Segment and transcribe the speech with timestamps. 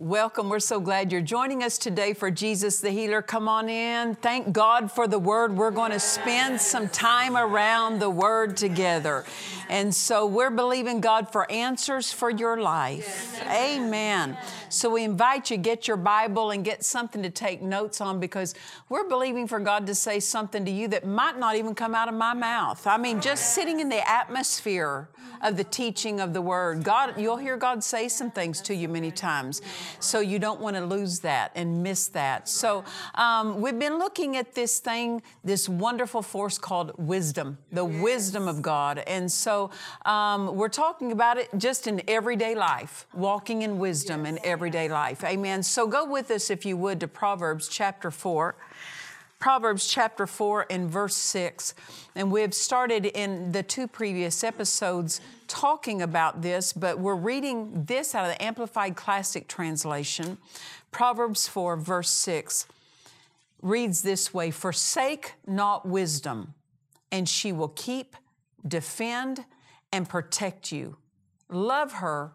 [0.00, 0.48] Welcome.
[0.48, 3.20] We're so glad you're joining us today for Jesus the Healer.
[3.20, 4.14] Come on in.
[4.14, 5.54] Thank God for the Word.
[5.54, 9.26] We're going to spend some time around the Word together.
[9.68, 13.46] And so we're believing God for answers for your life.
[13.46, 14.38] Amen.
[14.70, 18.54] So we invite you get your Bible and get something to take notes on because
[18.88, 22.08] we're believing for God to say something to you that might not even come out
[22.08, 22.86] of my mouth.
[22.86, 25.10] I mean, just sitting in the atmosphere
[25.42, 26.84] of the teaching of the Word.
[26.84, 29.62] God, you'll hear God say some things to you many times.
[29.98, 32.48] So you don't want to lose that and miss that.
[32.48, 38.48] So um, we've been looking at this thing, this wonderful force called wisdom, the wisdom
[38.48, 38.98] of God.
[39.06, 39.70] And so
[40.04, 45.24] um, we're talking about it just in everyday life, walking in wisdom in everyday life.
[45.24, 45.62] Amen.
[45.62, 48.54] So go with us, if you would, to Proverbs chapter 4.
[49.40, 51.74] Proverbs chapter 4 and verse 6.
[52.14, 57.84] And we have started in the two previous episodes talking about this, but we're reading
[57.86, 60.36] this out of the Amplified Classic Translation.
[60.92, 62.66] Proverbs 4, verse 6
[63.62, 66.52] reads this way Forsake not wisdom,
[67.10, 68.16] and she will keep,
[68.68, 69.46] defend,
[69.90, 70.98] and protect you.
[71.48, 72.32] Love her,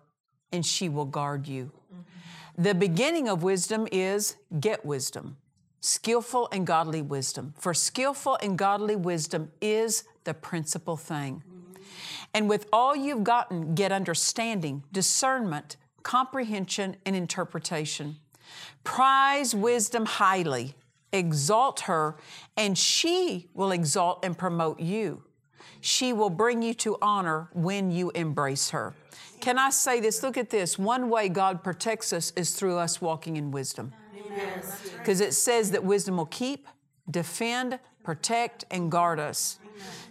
[0.51, 1.71] and she will guard you.
[1.93, 2.63] Mm-hmm.
[2.63, 5.37] The beginning of wisdom is get wisdom
[5.85, 7.53] skillful and godly wisdom.
[7.57, 11.43] For skillful and godly wisdom is the principal thing.
[12.33, 18.17] And with all you've gotten, get understanding, discernment, comprehension, and interpretation.
[18.83, 20.73] Prize wisdom highly,
[21.13, 22.15] exalt her,
[22.57, 25.23] and she will exalt and promote you.
[25.81, 28.95] She will bring you to honor when you embrace her.
[29.39, 30.23] Can I say this?
[30.23, 30.79] Look at this.
[30.79, 33.93] One way God protects us is through us walking in wisdom.
[34.97, 36.67] Because it says that wisdom will keep,
[37.09, 39.59] defend, protect, and guard us.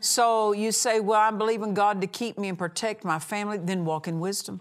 [0.00, 3.84] So you say, Well, I'm believing God to keep me and protect my family, then
[3.84, 4.60] walk in wisdom.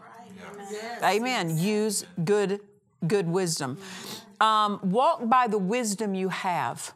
[1.03, 1.57] Amen.
[1.57, 2.61] Use good,
[3.05, 3.77] good wisdom.
[4.39, 6.93] Um, walk by the wisdom you have.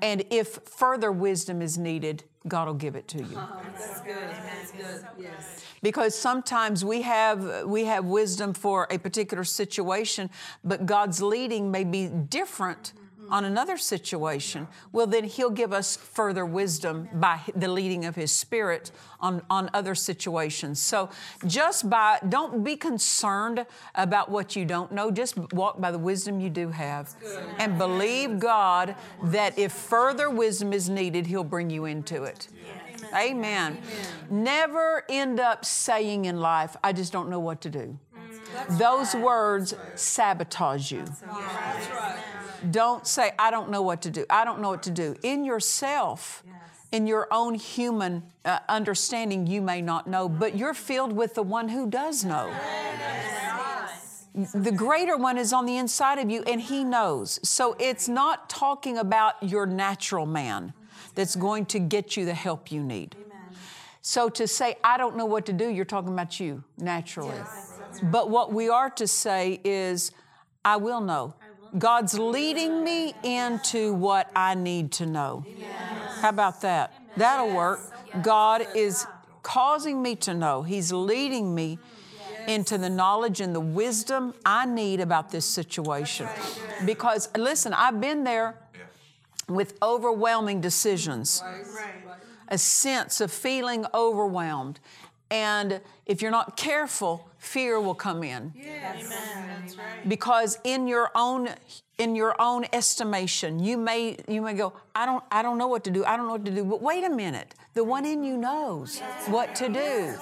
[0.00, 3.38] And if further wisdom is needed, God will give it to you.
[5.82, 10.30] Because sometimes we have we have wisdom for a particular situation,
[10.64, 12.92] but God's leading may be different
[13.32, 14.68] on another situation.
[14.92, 19.70] Well, then He'll give us further wisdom by the leading of His Spirit on, on
[19.72, 20.80] other situations.
[20.80, 21.08] So
[21.46, 25.10] just by don't be concerned about what you don't know.
[25.10, 27.14] Just walk by the wisdom you do have,
[27.58, 28.94] and believe God
[29.24, 32.48] that if further wisdom is needed, He'll bring you into it.
[33.16, 33.78] Amen.
[34.30, 37.98] Never end up saying in life, I just don't know what to do.
[38.70, 41.04] Those words sabotage you.
[42.70, 44.24] Don't say, I don't know what to do.
[44.30, 45.16] I don't know what to do.
[45.22, 46.44] In yourself,
[46.92, 51.42] in your own human uh, understanding, you may not know, but you're filled with the
[51.42, 52.52] one who does know.
[54.54, 57.38] The greater one is on the inside of you, and he knows.
[57.42, 60.72] So it's not talking about your natural man
[61.14, 63.16] that's going to get you the help you need.
[64.00, 67.38] So to say, I don't know what to do, you're talking about you naturally.
[68.04, 70.12] But what we are to say is,
[70.64, 71.34] I will know.
[71.78, 75.44] God's leading me into what I need to know.
[76.20, 76.92] How about that?
[77.16, 77.80] That'll work.
[78.22, 79.06] God is
[79.42, 80.62] causing me to know.
[80.62, 81.78] He's leading me
[82.46, 86.28] into the knowledge and the wisdom I need about this situation.
[86.84, 88.56] Because, listen, I've been there
[89.48, 91.42] with overwhelming decisions,
[92.48, 94.78] a sense of feeling overwhelmed.
[95.32, 98.52] And if you're not careful, fear will come in.
[100.06, 101.48] Because in your own
[101.98, 105.84] in your own estimation, you may you may go, I don't I don't know what
[105.84, 106.04] to do.
[106.04, 106.64] I don't know what to do.
[106.64, 107.54] But wait a minute.
[107.72, 110.14] The one in you knows what to do.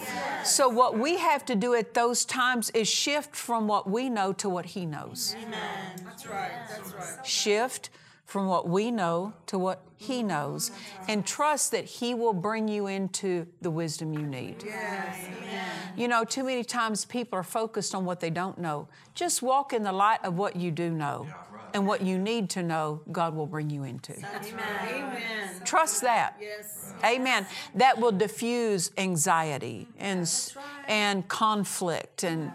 [0.45, 4.33] So what we have to do at those times is shift from what we know
[4.35, 5.35] to what he knows.
[6.05, 6.53] That's right.
[6.69, 7.27] That's right.
[7.27, 7.91] Shift
[8.31, 10.71] from what we know to what He knows
[11.09, 14.65] and trust that He will bring you into the wisdom you need.
[15.97, 18.87] You know, too many times people are focused on what they don't know.
[19.17, 21.27] Just walk in the light of what you do know.
[21.73, 24.13] And what you need to know, God will bring you into.
[24.13, 25.51] Amen.
[25.65, 26.37] Trust that.
[26.41, 26.93] Yes.
[27.05, 27.47] Amen.
[27.77, 30.29] That will diffuse anxiety and,
[30.89, 32.51] and conflict and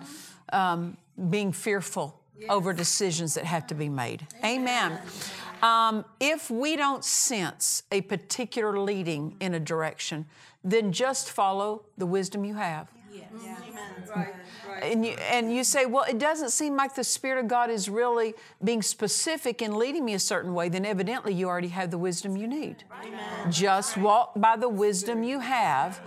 [0.52, 0.98] um,
[1.30, 2.20] being fearful
[2.50, 4.28] over decisions that have to be made.
[4.44, 5.00] Amen.
[5.66, 10.28] Um, if we don't sense a particular leading in a direction,
[10.64, 12.88] then just follow the wisdom you have.
[14.16, 14.36] Right.
[14.70, 14.84] Right.
[14.84, 17.90] And you, and you say, well, it doesn't seem like the Spirit of God is
[17.90, 21.98] really being specific in leading me a certain way, then evidently you already have the
[21.98, 22.84] wisdom you need.
[23.50, 26.00] Just walk by the wisdom you have.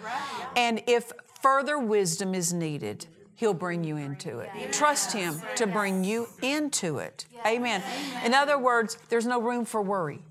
[0.54, 1.12] And if
[1.42, 3.06] further wisdom is needed,
[3.38, 4.50] He'll bring you into it.
[4.72, 7.24] Trust Him to bring you into it.
[7.46, 7.84] Amen.
[8.24, 10.24] In other words, there's no room for worry.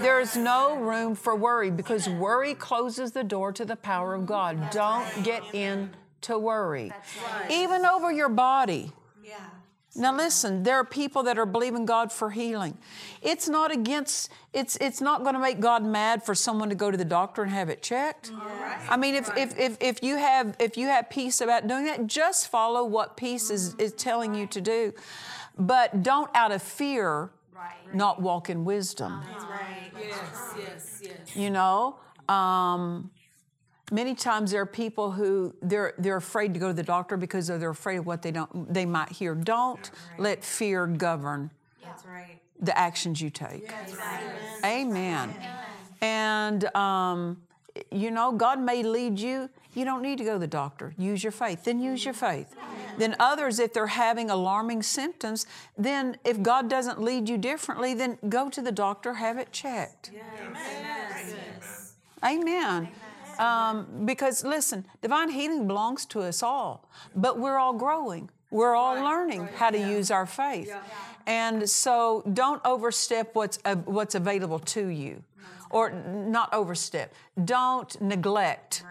[0.00, 4.70] There's no room for worry because worry closes the door to the power of God.
[4.70, 6.90] Don't get into worry,
[7.50, 8.92] even over your body.
[9.94, 10.02] Yeah.
[10.02, 12.78] Now listen, there are people that are believing God for healing.
[13.22, 16.90] It's not against it's it's not going to make God mad for someone to go
[16.90, 18.30] to the doctor and have it checked.
[18.88, 22.06] I mean if, if, if, if you have if you have peace about doing that,
[22.06, 24.92] just follow what peace is, is telling you to do.
[25.58, 27.30] But don't out of fear
[27.92, 29.22] not walk in wisdom.
[29.50, 29.90] Right.
[29.98, 30.54] Yes.
[30.58, 31.02] Yes.
[31.02, 31.36] Yes.
[31.36, 31.96] You know?
[32.28, 33.10] Um,
[33.90, 37.46] many times there are people who they're they're afraid to go to the doctor because
[37.46, 39.34] they're afraid of what they don't they might hear.
[39.34, 41.50] Don't let fear govern
[41.82, 42.38] That's right.
[42.60, 43.70] the actions you take.
[44.64, 45.34] Amen.
[46.00, 47.38] And um,
[47.90, 49.48] you know, God may lead you.
[49.74, 50.94] You don't need to go to the doctor.
[50.98, 51.64] Use your faith.
[51.64, 52.54] Then use your faith.
[52.96, 55.46] Then others, if they're having alarming symptoms,
[55.76, 60.10] then if God doesn't lead you differently, then go to the doctor, have it checked.
[62.24, 62.82] Amen.
[62.82, 62.88] Amen.
[63.38, 68.30] Um, because listen, divine healing belongs to us all, but we're all growing.
[68.50, 70.74] We're all learning how to use our faith.
[71.26, 75.22] And so don't overstep what's, uh, what's available to you,
[75.70, 77.12] or not overstep.
[77.44, 78.82] Don't neglect.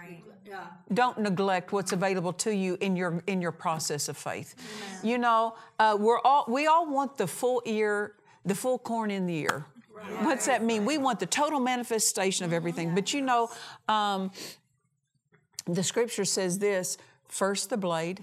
[0.45, 0.61] Yeah.
[0.93, 4.55] Don't neglect what's available to you in your in your process of faith.
[5.03, 8.13] You know, uh, we're all we all want the full ear,
[8.45, 9.65] the full corn in the ear.
[10.21, 10.85] What's that mean?
[10.85, 12.95] We want the total manifestation of everything.
[12.95, 13.49] But you know,
[13.87, 14.31] um,
[15.65, 16.97] the scripture says this:
[17.27, 18.21] first the blade,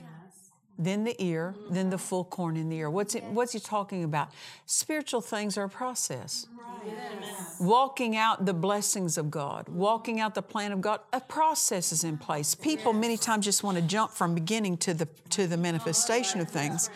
[0.78, 2.90] then the ear, then the full corn in the ear.
[2.90, 4.30] What's it, what's he talking about?
[4.66, 6.46] Spiritual things are a process.
[7.60, 12.04] Walking out the blessings of God, walking out the plan of God, a process is
[12.04, 12.54] in place.
[12.54, 16.50] People many times just want to jump from beginning to the to the manifestation of
[16.50, 16.90] things.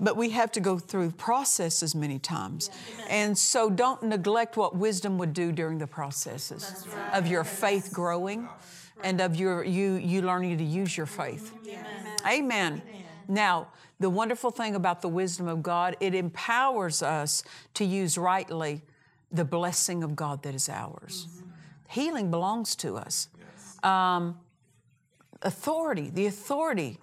[0.00, 2.70] But we have to go through processes many times.
[3.08, 8.48] And so don't neglect what wisdom would do during the processes of your faith growing
[9.02, 11.52] and of your you you learning to use your faith.
[12.26, 12.82] Amen.
[13.28, 13.68] Now,
[14.00, 17.42] the wonderful thing about the wisdom of God, it empowers us
[17.74, 18.82] to use rightly
[19.30, 21.28] the blessing of God that is ours.
[21.88, 23.28] Healing belongs to us.
[23.82, 24.38] Um,
[25.42, 26.98] authority, the authority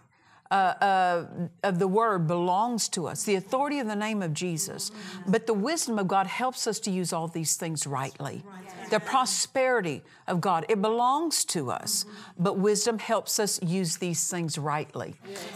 [0.52, 1.26] uh, uh,
[1.64, 4.92] of the word belongs to us, the authority of the name of Jesus.
[5.26, 8.44] But the wisdom of God helps us to use all these things rightly.
[8.90, 12.06] The prosperity of God, it belongs to us,
[12.38, 15.16] but wisdom helps us use these things rightly.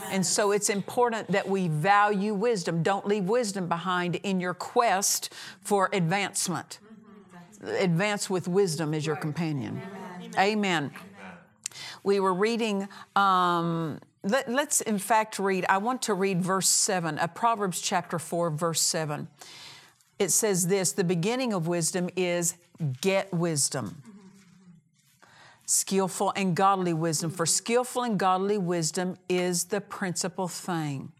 [0.10, 2.82] And so it's important that we value wisdom.
[2.82, 6.80] Don't leave wisdom behind in your quest for advancement.
[7.62, 9.82] Advance with wisdom as your companion.
[10.38, 10.92] Amen.
[12.04, 12.88] We were reading.
[13.18, 15.66] Um, let, us in fact read.
[15.70, 19.28] I want to read verse seven, uh, Proverbs chapter four, verse seven.
[20.20, 22.56] It says this: the beginning of wisdom is
[23.02, 24.02] get wisdom.
[25.68, 31.12] Skillful and godly wisdom, for skillful and godly wisdom is the principal thing.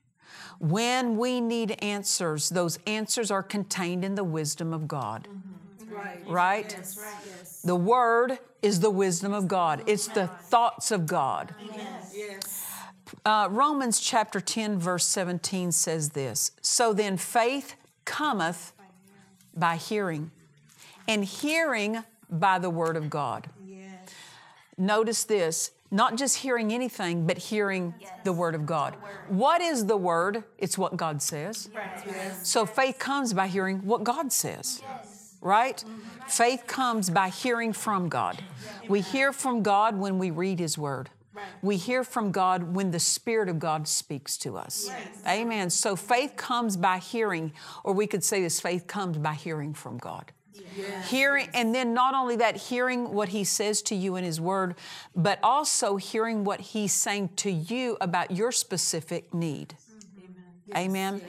[0.60, 5.28] When we need answers, those answers are contained in the wisdom of God.
[5.90, 6.22] Right.
[6.28, 6.76] Right?
[6.78, 6.98] Yes.
[6.98, 7.16] Right.
[7.38, 7.62] Yes.
[7.64, 11.54] The Word is the wisdom of God, it's the thoughts of God.
[11.60, 12.16] Yes.
[13.24, 18.74] Uh, Romans chapter 10, verse 17 says this So then faith cometh
[19.56, 20.32] by hearing,
[21.08, 23.50] and hearing by the Word of God.
[23.66, 24.10] Yes.
[24.78, 27.94] Notice this not just hearing anything, but hearing
[28.24, 28.96] the Word of God.
[29.30, 30.44] What is the Word?
[30.58, 31.70] It's what God says.
[32.44, 34.82] So faith comes by hearing what God says.
[35.42, 35.84] Right?
[36.28, 38.44] Faith comes by hearing from God.
[38.90, 41.10] We hear from God when we read His Word.
[41.62, 44.90] We hear from God when the Spirit of God speaks to us.
[45.28, 45.70] Amen.
[45.70, 49.98] So faith comes by hearing, or we could say this faith comes by hearing from
[49.98, 50.32] God.
[51.10, 54.76] Hearing, and then not only that, hearing what He says to you in His Word,
[55.16, 59.76] but also hearing what He's saying to you about your specific need.
[60.76, 61.22] Amen.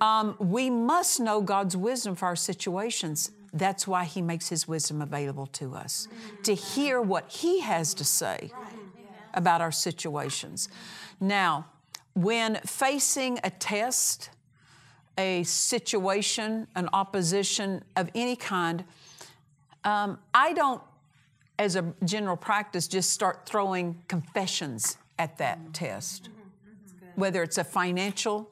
[0.00, 3.30] Um, we must know God's wisdom for our situations.
[3.52, 6.08] That's why He makes His wisdom available to us
[6.42, 8.52] to hear what He has to say
[9.34, 10.68] about our situations.
[11.20, 11.66] Now,
[12.14, 14.30] when facing a test,
[15.18, 18.84] a situation, an opposition of any kind,
[19.84, 20.82] um, I don't,
[21.58, 26.28] as a general practice, just start throwing confessions at that test.
[27.14, 28.50] Whether it's a financial,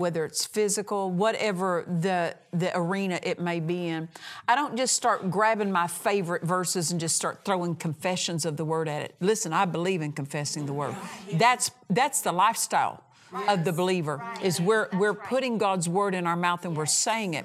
[0.00, 4.08] whether it's physical, whatever the, the arena it may be in.
[4.48, 8.64] I don't just start grabbing my favorite verses and just start throwing confessions of the
[8.64, 9.14] word at it.
[9.20, 10.96] Listen, I believe in confessing the word.
[11.34, 13.04] That's, that's the lifestyle
[13.46, 17.34] of the believer is we're, we're putting God's word in our mouth and we're saying
[17.34, 17.44] it.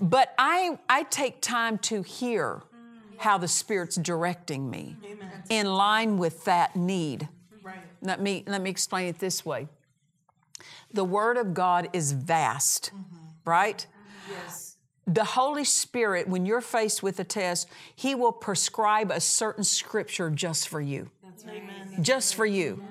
[0.00, 2.62] But I, I take time to hear
[3.18, 4.96] how the Spirit's directing me
[5.48, 7.28] in line with that need.
[8.02, 9.68] Let me, let me explain it this way.
[10.96, 13.26] The Word of God is vast, mm-hmm.
[13.44, 13.86] right?
[14.30, 14.76] Yes.
[15.06, 20.30] The Holy Spirit, when you're faced with a test, He will prescribe a certain scripture
[20.30, 21.10] just for you.
[22.00, 22.82] Just for you.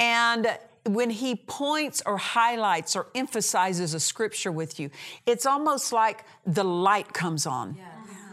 [0.00, 4.90] And when He points or highlights or emphasizes a scripture with you,
[5.24, 7.78] it's almost like the light comes on.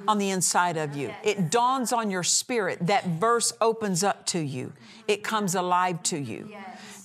[0.07, 1.13] On the inside of you.
[1.23, 2.79] It dawns on your spirit.
[2.87, 4.73] That verse opens up to you.
[5.07, 6.49] It comes alive to you.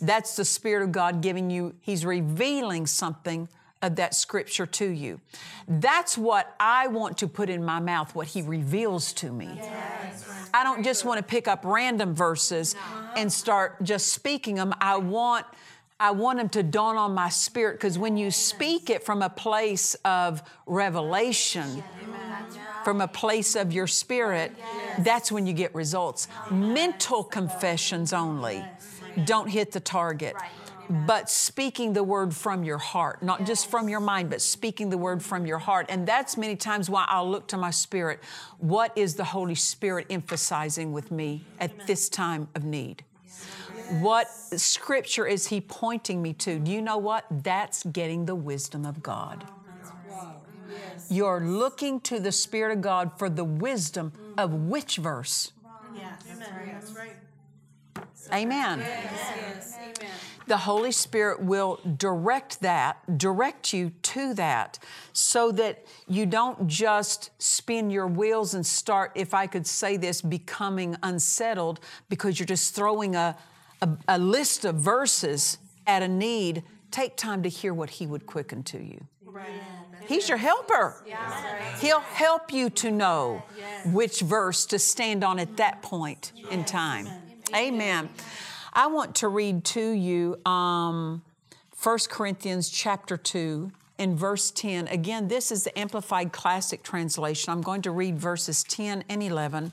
[0.07, 3.49] That's the Spirit of God giving you, He's revealing something
[3.83, 5.21] of that scripture to you.
[5.69, 9.61] That's what I want to put in my mouth, what He reveals to me.
[10.53, 12.75] I don't just want to pick up random verses
[13.17, 14.73] and start just speaking them.
[14.81, 15.47] I want
[16.01, 19.31] I want them to dawn on my spirit because when you speak it from a
[19.31, 21.85] place of revelation,
[22.85, 24.53] from a place of your spirit,
[24.99, 26.27] that's when you get results.
[26.51, 28.65] Mental confessions only
[29.25, 30.37] don't hit the target.
[30.89, 34.99] But speaking the word from your heart, not just from your mind, but speaking the
[34.99, 35.87] word from your heart.
[35.89, 38.21] And that's many times why I'll look to my spirit.
[38.59, 43.03] What is the Holy Spirit emphasizing with me at this time of need?
[44.01, 46.59] What scripture is He pointing me to?
[46.59, 47.25] Do you know what?
[47.31, 49.45] That's getting the wisdom of God.
[51.11, 55.53] You're looking to the Spirit of God for the wisdom of which verse?
[55.95, 56.23] Yes.
[56.31, 56.49] Amen.
[56.73, 57.17] That's right.
[58.33, 58.81] Amen.
[58.81, 59.77] Yes.
[59.79, 60.11] Amen.
[60.47, 64.79] The Holy Spirit will direct that, direct you to that,
[65.15, 70.21] so that you don't just spin your wheels and start, if I could say this,
[70.21, 73.37] becoming unsettled because you're just throwing a,
[73.81, 76.63] a, a list of verses at a need.
[76.91, 79.07] Take time to hear what He would quicken to you.
[79.25, 79.49] Right.
[80.07, 81.03] He's your helper.
[81.81, 83.43] He'll help you to know
[83.87, 87.09] which verse to stand on at that point in time.
[87.53, 88.09] Amen.
[88.73, 91.23] I want to read to you um,
[91.83, 94.89] 1 Corinthians chapter 2 and verse 10.
[94.89, 97.53] Again, this is the Amplified Classic Translation.
[97.53, 99.73] I'm going to read verses 10 and 11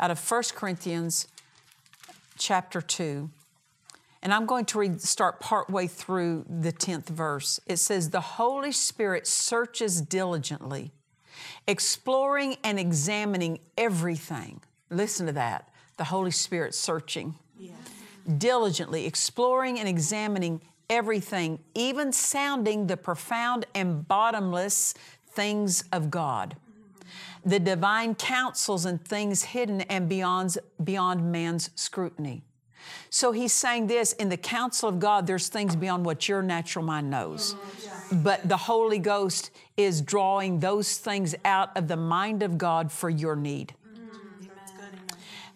[0.00, 1.28] out of 1 Corinthians
[2.38, 3.30] chapter 2.
[4.22, 7.60] And I'm going to read, start partway through the 10th verse.
[7.66, 10.92] It says, The Holy Spirit searches diligently,
[11.66, 14.60] exploring and examining everything.
[14.90, 15.68] Listen to that.
[15.96, 17.36] The Holy Spirit searching
[18.38, 24.94] diligently, exploring and examining everything, even sounding the profound and bottomless
[25.30, 26.56] things of God,
[27.44, 32.42] the divine counsels and things hidden and beyond, beyond man's scrutiny.
[33.10, 36.84] So he's saying this in the counsel of God, there's things beyond what your natural
[36.84, 37.54] mind knows.
[38.10, 43.08] But the Holy Ghost is drawing those things out of the mind of God for
[43.08, 43.74] your need.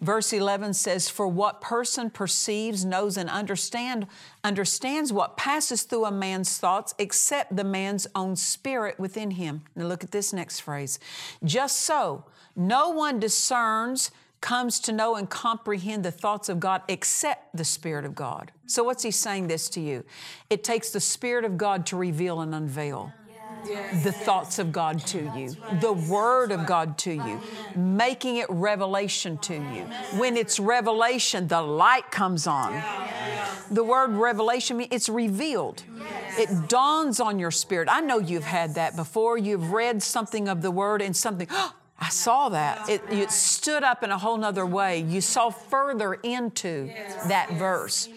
[0.00, 4.07] Verse 11 says, For what person perceives, knows, and understand,
[4.45, 9.62] understands what passes through a man's thoughts except the man's own spirit within him.
[9.75, 10.99] Now look at this next phrase.
[11.45, 12.25] Just so,
[12.55, 14.11] no one discerns,
[14.41, 18.53] comes to know and comprehend the thoughts of God except the Spirit of God.
[18.67, 20.05] So what's he saying this to you?
[20.50, 23.12] It takes the Spirit of God to reveal and unveil
[24.02, 27.40] the thoughts of God to you, the Word of God to you,
[27.75, 29.87] making it revelation to you.
[30.18, 32.82] When it's revelation, the light comes on.
[33.70, 35.82] The word revelation means it's revealed.
[36.38, 37.88] It dawns on your spirit.
[37.90, 39.38] I know you've had that before.
[39.38, 42.88] You've read something of the Word and something, oh, I saw that.
[42.88, 45.00] It, it stood up in a whole nother way.
[45.00, 46.90] You saw further into
[47.26, 48.08] that verse.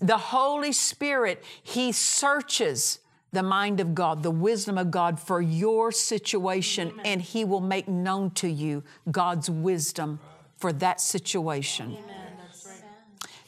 [0.00, 3.00] The Holy Spirit, He searches
[3.32, 7.88] the mind of God, the wisdom of God for your situation, and He will make
[7.88, 10.20] known to you God's wisdom
[10.56, 11.96] for that situation.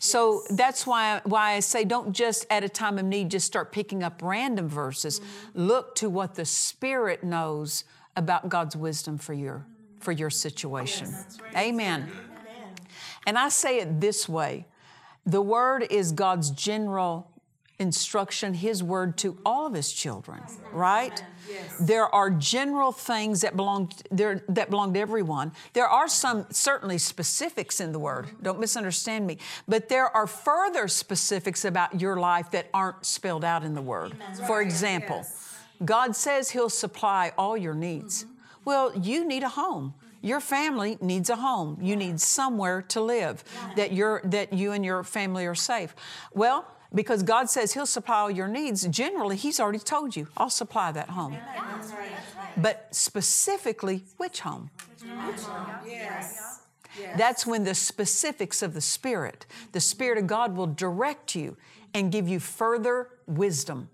[0.01, 3.73] So that's why, why I say don't just at a time of need just start
[3.73, 5.21] picking up random verses.
[5.55, 9.67] Look to what the Spirit knows about God's wisdom for your
[10.01, 11.13] for your situation.
[11.57, 12.09] Amen.
[13.27, 14.67] And I say it this way.
[15.27, 17.31] The word is God's general
[17.79, 20.41] instruction, His word to all of His children,
[20.73, 21.23] right?
[21.81, 25.53] There are general things that belong there that belong to everyone.
[25.73, 28.29] There are some certainly specifics in the word.
[28.43, 29.39] Don't misunderstand me.
[29.67, 34.17] But there are further specifics about your life that aren't spelled out in the word.
[34.47, 35.25] For example,
[35.85, 38.27] God says He'll supply all your needs.
[38.65, 39.95] Well, you need a home.
[40.21, 41.79] Your family needs a home.
[41.81, 43.45] You need somewhere to live
[43.77, 45.95] that you're that you and your family are safe.
[46.35, 50.51] Well, because God says He'll supply all your needs, generally He's already told you, I'll
[50.51, 51.37] supply that home.
[52.57, 54.71] But specifically, which home?
[55.87, 57.17] Yes.
[57.17, 61.57] That's when the specifics of the Spirit, the Spirit of God will direct you
[61.95, 63.89] and give you further wisdom.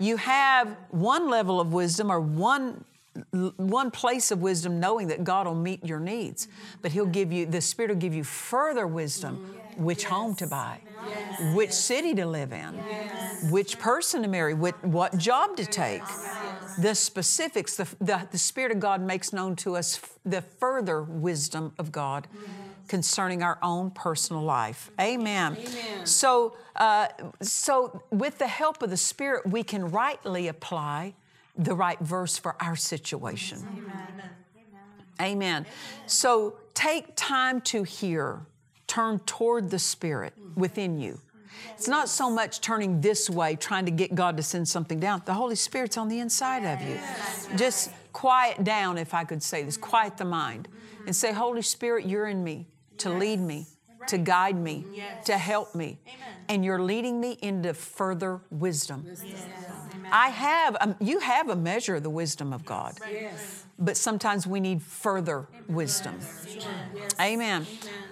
[0.00, 2.84] You have one level of wisdom or one
[3.32, 6.48] one place of wisdom knowing that God will meet your needs,
[6.82, 9.40] but he'll give you the spirit will give you further wisdom
[9.76, 10.80] which home to buy,
[11.38, 12.84] which city to live in,
[13.40, 16.20] which person to marry, what, what job to take.
[16.76, 21.02] The specifics, the, the, the Spirit of God makes known to us f- the further
[21.02, 22.26] wisdom of God
[22.88, 24.90] concerning our own personal life.
[25.00, 25.56] Amen.
[26.02, 27.08] So, uh,
[27.40, 31.14] so with the help of the Spirit, we can rightly apply
[31.56, 33.58] the right verse for our situation.
[35.20, 35.66] Amen.
[36.06, 38.40] So take time to hear,
[38.86, 41.20] turn toward the Spirit within you.
[41.74, 45.22] It's not so much turning this way, trying to get God to send something down.
[45.24, 46.98] The Holy Spirit's on the inside of you.
[47.56, 50.68] Just quiet down, if I could say this, quiet the mind
[51.06, 52.66] and say, Holy Spirit, you're in me
[52.98, 53.66] to lead me,
[54.08, 54.84] to guide me,
[55.24, 55.98] to help me.
[56.48, 59.06] And you're leading me into further wisdom.
[60.10, 62.98] I have, um, you have a measure of the wisdom of God.
[63.78, 66.18] But sometimes we need further wisdom.
[67.20, 67.66] Amen.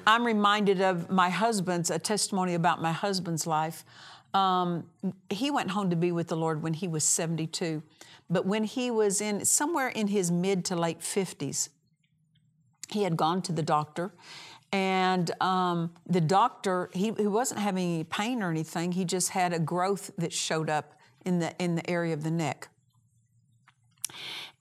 [0.07, 3.85] I'm reminded of my husband's, a testimony about my husband's life.
[4.35, 4.85] Um,
[5.31, 7.83] he went home to be with the Lord when he was 72.
[8.28, 11.68] But when he was in somewhere in his mid to late 50s,
[12.88, 14.12] he had gone to the doctor
[14.72, 19.52] and um, the doctor he, he wasn't having any pain or anything he just had
[19.52, 22.68] a growth that showed up in the in the area of the neck.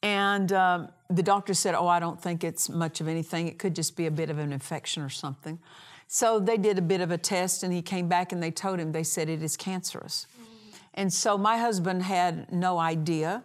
[0.04, 3.48] And um, the doctor said oh i don't think it's much of anything.
[3.48, 5.60] It could just be a bit of an infection or something.
[6.08, 8.80] So they did a bit of a test and he came back and they told
[8.80, 10.28] him they said it is cancerous.
[10.94, 13.44] And so my husband had no idea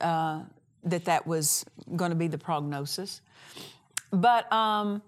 [0.00, 0.40] uh,
[0.84, 1.66] that that was
[1.96, 3.20] going to be the prognosis.
[4.10, 5.02] But um,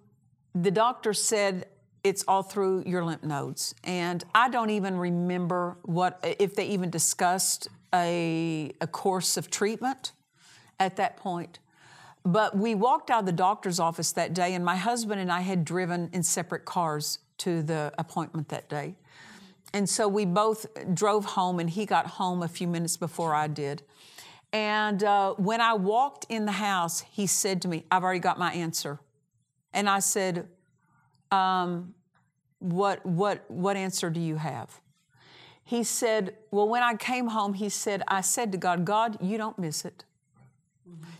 [0.54, 1.66] the doctor said
[2.02, 3.74] it's all through your lymph nodes.
[3.84, 10.12] And I don't even remember what, if they even discussed a, a course of treatment
[10.78, 11.58] at that point.
[12.24, 15.40] But we walked out of the doctor's office that day, and my husband and I
[15.40, 18.96] had driven in separate cars to the appointment that day.
[19.72, 23.46] And so we both drove home, and he got home a few minutes before I
[23.46, 23.82] did.
[24.52, 28.38] And uh, when I walked in the house, he said to me, I've already got
[28.38, 28.98] my answer.
[29.72, 30.48] And I said,
[31.30, 31.94] um,
[32.58, 34.80] what, what, what answer do you have?
[35.64, 39.38] He said, Well, when I came home, he said, I said to God, God, you
[39.38, 40.04] don't miss it.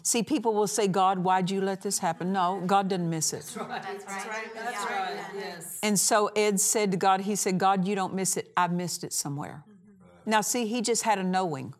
[0.03, 2.33] See, people will say, God, why'd you let this happen?
[2.33, 3.43] No, God didn't miss it.
[3.43, 3.83] That's right.
[3.83, 4.55] That's right.
[4.55, 5.19] That's right.
[5.37, 5.79] Yes.
[5.83, 8.51] And so Ed said to God, He said, God, you don't miss it.
[8.57, 9.65] I missed it somewhere.
[10.27, 11.75] Now, see, he just had a knowing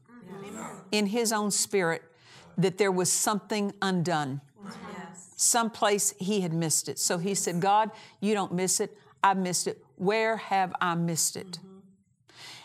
[0.93, 2.03] in his own spirit
[2.59, 4.41] that there was something undone.
[5.43, 6.99] Someplace he had missed it.
[6.99, 8.95] So he said, God, you don't miss it.
[9.25, 9.83] I missed it.
[9.97, 11.53] Where have I missed it?
[11.53, 11.79] Mm-hmm.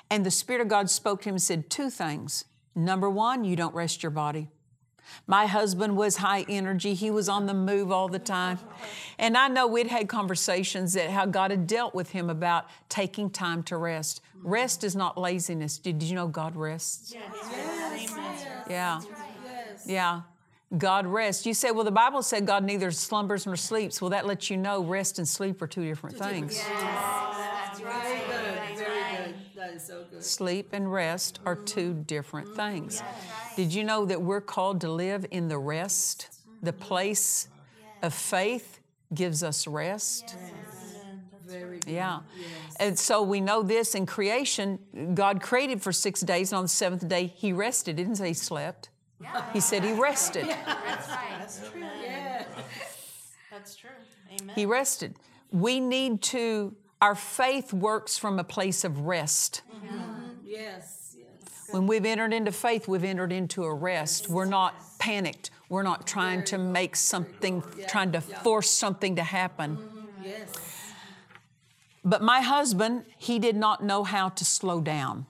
[0.10, 2.44] And the Spirit of God spoke to him and said two things.
[2.76, 4.50] Number one, you don't rest your body.
[5.26, 6.96] My husband was high energy.
[6.96, 8.60] He was on the move all the time.
[9.18, 13.30] And I know we'd had conversations that how God had dealt with him about taking
[13.30, 14.22] time to rest.
[14.38, 14.50] Mm-hmm.
[14.50, 15.78] Rest is not laziness.
[15.78, 17.14] Did you know God rests?
[17.14, 17.32] Yes.
[18.70, 19.00] Yeah.
[19.86, 20.22] Yeah.
[20.78, 21.46] God rests.
[21.46, 24.02] You say, well, the Bible said God neither slumbers nor sleeps.
[24.02, 26.60] Well, that lets you know rest and sleep are two different things.
[26.60, 28.24] That's right.
[28.28, 28.78] Good.
[28.78, 29.36] Very good.
[29.56, 30.24] That is so good.
[30.24, 33.02] Sleep and rest are two different things.
[33.56, 36.30] Did you know that we're called to live in the rest
[36.62, 37.48] The place
[38.02, 38.80] of faith
[39.14, 40.36] gives us rest.
[41.46, 41.92] Very good.
[41.94, 42.22] Yeah.
[42.80, 44.80] And so we know this in creation,
[45.14, 47.98] God created for six days, and on the seventh day, He rested.
[47.98, 48.90] He didn't say He slept.
[49.54, 50.48] He said He rested.
[50.48, 51.36] That's right.
[51.40, 51.82] That's true.
[52.04, 52.46] Yeah.
[53.52, 53.90] That's true.
[54.40, 54.56] Amen.
[54.56, 55.16] He rested.
[55.52, 59.62] We need to, our faith works from a place of rest.
[59.74, 60.24] Mm-hmm.
[60.44, 61.16] Yes.
[61.18, 61.68] Yes.
[61.72, 64.30] When we've entered into faith, we've entered into a rest.
[64.30, 65.52] We're not panicked.
[65.70, 69.78] We're not trying to make something, trying to force something to happen.
[69.78, 70.24] Mm-hmm.
[70.24, 70.52] Yes.
[72.04, 75.26] But my husband, he did not know how to slow down.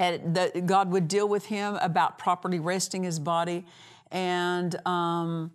[0.00, 3.66] And the, God would deal with him about properly resting his body.
[4.10, 5.50] And um,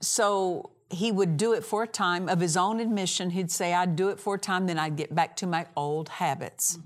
[0.00, 2.26] so he would do it for a time.
[2.26, 5.14] Of his own admission, he'd say, I'd do it for a time, then I'd get
[5.14, 6.78] back to my old habits.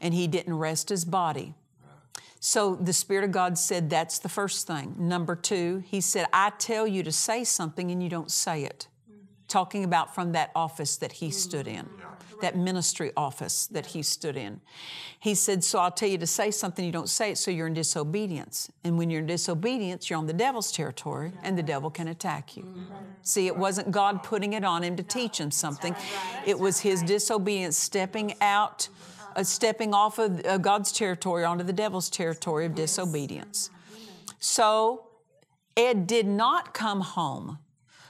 [0.00, 1.52] And he didn't rest his body.
[2.40, 4.94] So the Spirit of God said, That's the first thing.
[4.96, 8.88] Number two, He said, I tell you to say something and you don't say it.
[9.48, 11.88] Talking about from that office that he stood in,
[12.42, 14.60] that ministry office that he stood in.
[15.18, 17.66] He said, So I'll tell you to say something, you don't say it, so you're
[17.66, 18.70] in disobedience.
[18.84, 22.56] And when you're in disobedience, you're on the devil's territory and the devil can attack
[22.56, 22.66] you.
[23.22, 25.96] See, it wasn't God putting it on him to teach him something,
[26.46, 28.88] it was his disobedience stepping out
[29.36, 33.70] uh, stepping off of uh, God's territory onto the devil's territory of disobedience.
[34.40, 35.06] So
[35.76, 37.58] Ed did not come home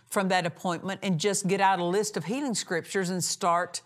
[0.09, 3.83] from that appointment and just get out a list of healing scriptures and start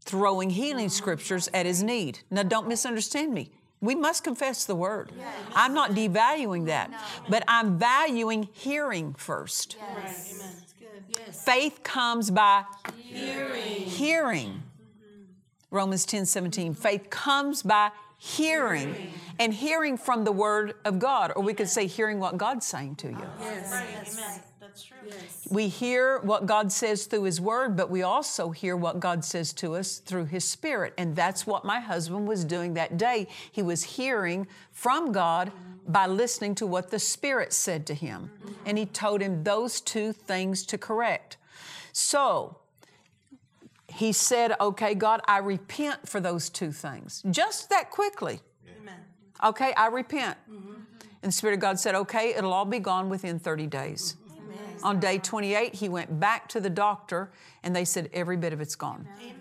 [0.00, 2.20] throwing healing scriptures at his need.
[2.30, 3.50] Now, don't misunderstand me.
[3.80, 5.10] We must confess the word.
[5.54, 6.90] I'm not devaluing that,
[7.28, 9.76] but I'm valuing hearing first.
[11.32, 12.64] Faith comes by
[12.96, 13.62] hearing.
[13.62, 15.22] hearing mm-hmm.
[15.70, 16.74] Romans 10 17.
[16.74, 21.86] Faith comes by hearing and hearing from the word of God, or we could say
[21.86, 23.26] hearing what God's saying to you.
[23.40, 24.16] Yes.
[24.16, 24.40] Amen.
[24.72, 24.96] That's true.
[25.50, 29.52] We hear what God says through His Word, but we also hear what God says
[29.54, 30.94] to us through His Spirit.
[30.96, 33.28] And that's what my husband was doing that day.
[33.50, 35.52] He was hearing from God
[35.86, 38.30] by listening to what the Spirit said to him.
[38.64, 41.36] And He told him those two things to correct.
[41.92, 42.56] So,
[43.88, 47.22] he said, Okay, God, I repent for those two things.
[47.30, 48.40] Just that quickly.
[48.80, 49.00] Amen.
[49.44, 50.38] Okay, I repent.
[50.48, 54.16] And the Spirit of God said, Okay, it'll all be gone within 30 days.
[54.82, 57.30] On day 28, he went back to the doctor
[57.62, 59.06] and they said, Every bit of it's gone.
[59.20, 59.34] Amen.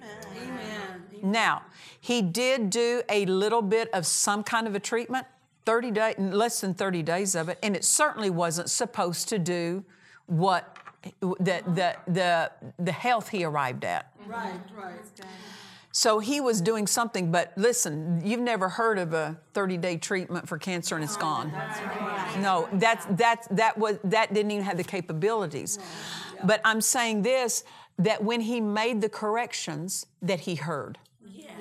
[0.44, 1.32] Amen.
[1.32, 1.64] Now,
[2.00, 5.26] he did do a little bit of some kind of a treatment,
[5.66, 9.84] 30 days, less than 30 days of it, and it certainly wasn't supposed to do
[10.26, 10.78] what
[11.20, 14.12] the, the, the, the health he arrived at.
[14.26, 14.60] Right.
[14.76, 14.96] Right.
[15.94, 20.58] So he was doing something, but listen, you've never heard of a 30-day treatment for
[20.58, 21.52] cancer and it's gone.
[22.40, 25.80] No, that's that's that was that didn't even have the capabilities.
[26.44, 27.64] But I'm saying this
[28.00, 30.98] that when he made the corrections that he heard.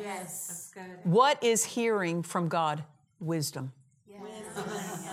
[0.01, 0.73] Yes.
[1.05, 2.85] What is hearing from God?
[3.19, 3.73] Wisdom.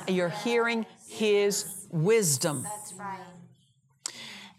[0.08, 2.63] You're hearing his wisdom.
[2.63, 3.19] That's right.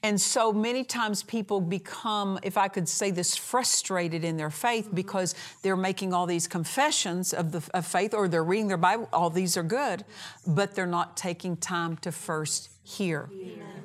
[0.03, 4.89] And so many times people become, if I could say this, frustrated in their faith
[4.95, 9.09] because they're making all these confessions of, the, of faith or they're reading their Bible.
[9.13, 10.05] All these are good,
[10.47, 13.29] but they're not taking time to first hear.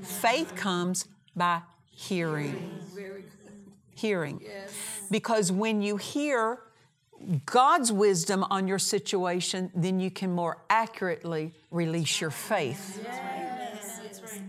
[0.01, 2.79] Faith comes by hearing.
[3.95, 4.41] Hearing.
[5.09, 6.59] Because when you hear
[7.45, 12.99] God's wisdom on your situation, then you can more accurately release your faith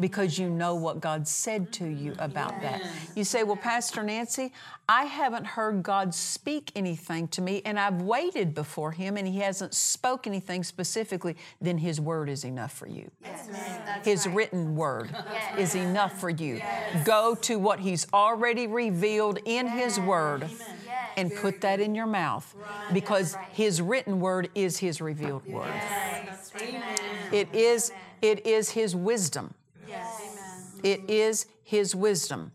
[0.00, 2.82] because you know what God said to you about that.
[3.14, 4.52] You say, Well, Pastor Nancy,
[4.88, 9.38] I haven't heard God speak anything to me, and I've waited before Him, and He
[9.38, 13.10] hasn't spoke anything specifically, then His word is enough for you.
[14.02, 15.14] His written word
[15.58, 16.60] is enough for you.
[17.04, 20.48] Go to what He's already revealed in His word
[21.16, 22.54] and put that in your mouth
[22.92, 25.72] because His written word is His revealed word.
[27.32, 29.54] It is, it is His wisdom.
[30.84, 32.52] It is His wisdom.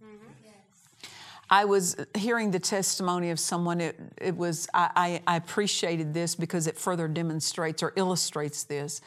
[1.49, 3.81] I was hearing the testimony of someone.
[3.81, 9.01] It, it was I, I, I appreciated this because it further demonstrates or illustrates this.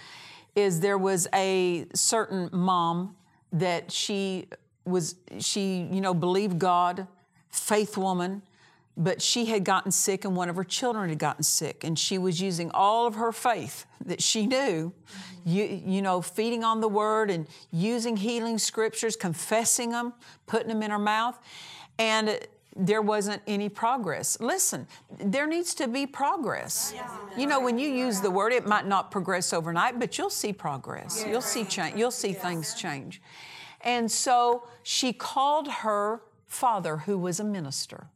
[0.57, 3.17] Is there was a certain mom
[3.53, 4.49] that she
[4.85, 7.07] was she you know believed God,
[7.49, 8.43] faith woman,
[8.96, 12.18] but she had gotten sick and one of her children had gotten sick and she
[12.18, 15.48] was using all of her faith that she knew mm-hmm.
[15.48, 20.12] you, you know feeding on the word and using healing scriptures confessing them
[20.46, 21.38] putting them in her mouth
[21.98, 22.38] and
[22.76, 24.40] there wasn't any progress.
[24.40, 24.87] Listen,
[25.18, 26.94] there needs to be progress.
[27.37, 30.52] You know, when you use the word, it might not progress overnight, but you'll see
[30.52, 31.24] progress.
[31.26, 31.98] You'll see change.
[31.98, 33.20] You'll see things change.
[33.83, 38.07] And so she called her father, who was a minister.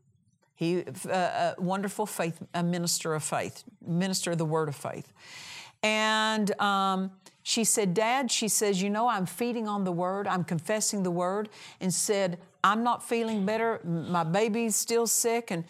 [0.57, 5.12] He, uh, a wonderful faith, a minister of faith, minister of the word of faith.
[5.83, 7.11] And um,
[7.42, 11.11] she said, Dad, she says, you know, I'm feeding on the word, I'm confessing the
[11.11, 13.81] word, and said, I'm not feeling better.
[13.85, 15.64] My baby's still sick, and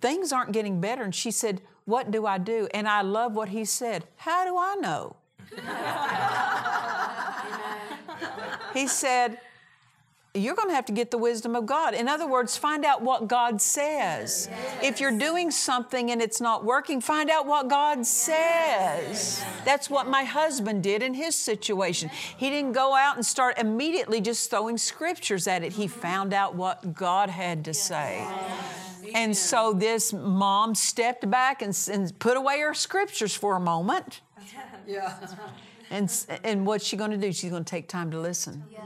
[0.00, 1.02] things aren't getting better.
[1.02, 2.68] And she said, What do I do?
[2.72, 4.04] And I love what he said.
[4.16, 5.16] How do I know?
[8.72, 9.38] he said,
[10.38, 11.94] you're going to have to get the wisdom of God.
[11.94, 14.48] In other words, find out what God says.
[14.50, 14.78] Yes.
[14.82, 19.44] If you're doing something and it's not working, find out what God says.
[19.64, 22.10] That's what my husband did in his situation.
[22.36, 26.54] He didn't go out and start immediately just throwing scriptures at it, he found out
[26.54, 28.26] what God had to say.
[29.14, 34.20] And so this mom stepped back and, and put away her scriptures for a moment.
[34.86, 35.18] Yeah.
[35.90, 36.12] And,
[36.44, 37.32] and what's she going to do?
[37.32, 38.62] She's going to take time to listen.
[38.70, 38.82] Yes.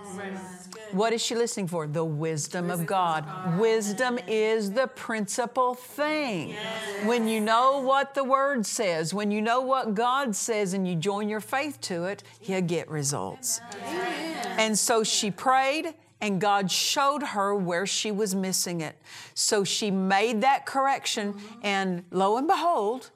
[0.93, 1.87] What is she listening for?
[1.87, 3.59] The wisdom of God.
[3.59, 6.51] Wisdom is the principal thing.
[6.51, 7.07] Yes.
[7.07, 10.95] When you know what the Word says, when you know what God says, and you
[10.95, 13.61] join your faith to it, you'll get results.
[13.85, 14.55] Amen.
[14.59, 18.97] And so she prayed, and God showed her where she was missing it.
[19.35, 23.11] So she made that correction, and lo and behold,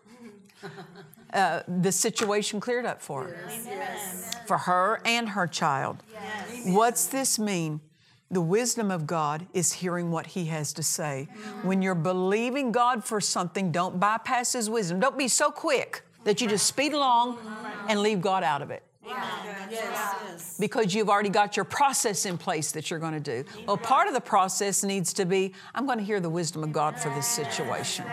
[1.33, 3.49] uh, the situation cleared up for her.
[3.65, 4.35] Yes.
[4.47, 6.03] For her and her child.
[6.13, 6.67] Yes.
[6.67, 7.81] What's this mean?
[8.31, 11.29] The wisdom of God is hearing what He has to say.
[11.31, 11.69] Mm-hmm.
[11.69, 14.99] When you're believing God for something, don't bypass His wisdom.
[14.99, 17.39] Don't be so quick that you just speed along
[17.89, 18.83] and leave God out of it.
[19.71, 20.57] Yes.
[20.59, 23.45] Because you've already got your process in place that you're going to do.
[23.67, 26.73] Well, part of the process needs to be I'm going to hear the wisdom of
[26.73, 28.05] God for this situation.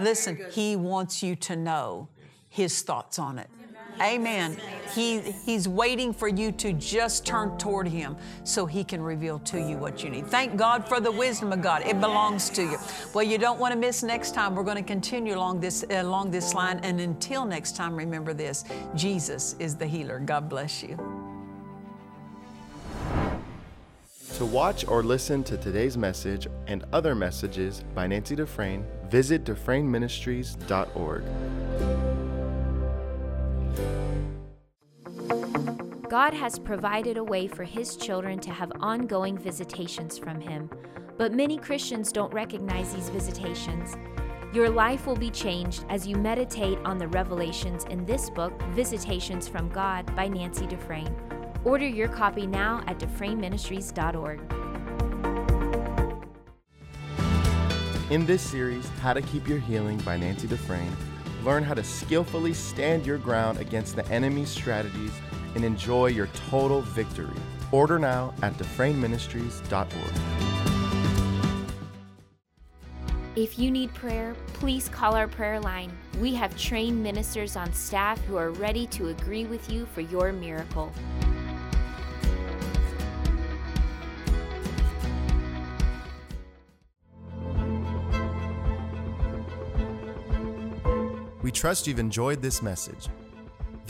[0.00, 2.08] Listen, He wants you to know
[2.52, 3.48] his thoughts on it.
[4.00, 4.56] Amen.
[4.94, 9.58] He, he's waiting for you to just turn toward Him so He can reveal to
[9.58, 10.26] you what you need.
[10.26, 11.82] Thank God for the wisdom of God.
[11.86, 12.78] It belongs to you.
[13.14, 14.54] Well, you don't want to miss next time.
[14.54, 16.80] We're going to continue along this, along this line.
[16.82, 20.18] And until next time, remember this Jesus is the healer.
[20.18, 20.96] God bless you.
[24.36, 32.11] To watch or listen to today's message and other messages by Nancy Dufresne, visit DufresneMinistries.org.
[36.12, 40.68] God has provided a way for His children to have ongoing visitations from Him,
[41.16, 43.96] but many Christians don't recognize these visitations.
[44.52, 49.48] Your life will be changed as you meditate on the revelations in this book, Visitations
[49.48, 51.16] from God by Nancy Dufresne.
[51.64, 54.52] Order your copy now at DufresneMinistries.org.
[58.12, 60.94] In this series, How to Keep Your Healing by Nancy Dufresne,
[61.42, 65.12] learn how to skillfully stand your ground against the enemy's strategies
[65.54, 67.36] and enjoy your total victory.
[67.70, 70.52] Order now at DufresneMinistries.org.
[73.34, 75.90] If you need prayer, please call our prayer line.
[76.20, 80.34] We have trained ministers on staff who are ready to agree with you for your
[80.34, 80.92] miracle.
[91.40, 93.08] We trust you've enjoyed this message.